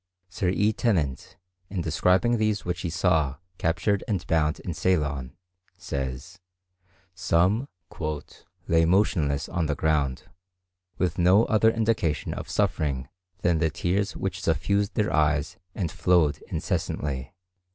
[0.29, 0.73] Sir E.
[0.73, 1.37] Tennent,
[1.69, 5.33] in describing these which he saw captured and bound in Ceylon,
[5.77, 6.39] says,
[7.13, 7.67] some
[8.67, 10.23] "lay motionless on the ground,
[10.97, 13.09] with no other indication of suffering
[13.43, 17.35] than the tears which suffused their eyes and flowed incessantly."